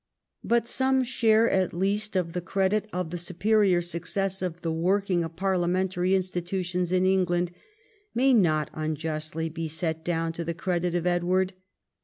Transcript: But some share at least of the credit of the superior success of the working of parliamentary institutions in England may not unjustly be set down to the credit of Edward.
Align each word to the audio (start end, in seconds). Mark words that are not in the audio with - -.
But 0.43 0.65
some 0.67 1.03
share 1.03 1.47
at 1.47 1.75
least 1.75 2.15
of 2.15 2.33
the 2.33 2.41
credit 2.41 2.89
of 2.91 3.11
the 3.11 3.19
superior 3.19 3.83
success 3.83 4.41
of 4.41 4.61
the 4.61 4.71
working 4.71 5.23
of 5.23 5.35
parliamentary 5.35 6.15
institutions 6.15 6.91
in 6.91 7.05
England 7.05 7.51
may 8.15 8.33
not 8.33 8.71
unjustly 8.73 9.47
be 9.47 9.67
set 9.67 10.03
down 10.03 10.33
to 10.33 10.43
the 10.43 10.55
credit 10.55 10.95
of 10.95 11.05
Edward. 11.05 11.53